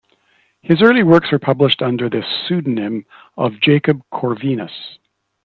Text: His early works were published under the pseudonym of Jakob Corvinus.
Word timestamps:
His 0.63 0.81
early 0.81 1.03
works 1.03 1.31
were 1.31 1.37
published 1.37 1.83
under 1.83 2.09
the 2.09 2.23
pseudonym 2.23 3.05
of 3.37 3.61
Jakob 3.61 4.01
Corvinus. 4.11 4.97